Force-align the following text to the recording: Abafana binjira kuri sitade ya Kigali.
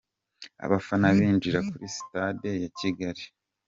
Abafana 0.65 1.07
binjira 1.17 1.59
kuri 1.69 1.85
sitade 1.95 2.49
ya 2.61 2.69
Kigali. 2.79 3.23